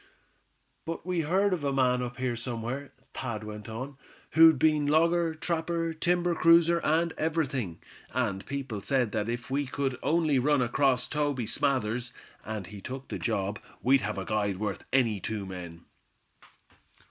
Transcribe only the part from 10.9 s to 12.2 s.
Toby Smathers,